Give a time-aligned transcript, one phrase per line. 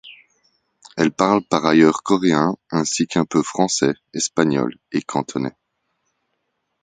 [0.97, 5.55] Elle parle par ailleurs coréen, ainsi qu'un peu français, espagnol et cantonais.